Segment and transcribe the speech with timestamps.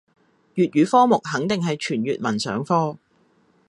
[0.55, 2.97] 粵語科目肯定係全粵文上課